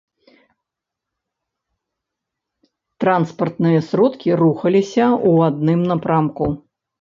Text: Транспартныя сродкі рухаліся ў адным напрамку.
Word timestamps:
Транспартныя 3.05 3.79
сродкі 3.89 4.29
рухаліся 4.43 5.05
ў 5.11 5.31
адным 5.51 5.81
напрамку. 5.93 6.45